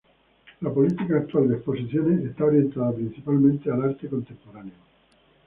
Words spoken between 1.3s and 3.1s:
de exposiciones está orientada